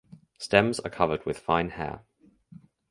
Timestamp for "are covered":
0.79-1.27